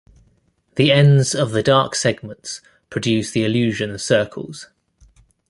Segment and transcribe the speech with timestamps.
[0.77, 4.67] The ends of the dark segments produce the illusion of circles.